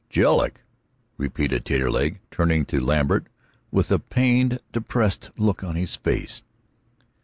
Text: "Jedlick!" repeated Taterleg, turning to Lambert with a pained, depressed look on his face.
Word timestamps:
"Jedlick!" 0.09 0.63
repeated 1.19 1.63
Taterleg, 1.63 2.21
turning 2.31 2.65
to 2.65 2.79
Lambert 2.81 3.27
with 3.69 3.91
a 3.91 3.99
pained, 3.99 4.57
depressed 4.71 5.29
look 5.37 5.63
on 5.63 5.75
his 5.75 5.95
face. 5.95 6.41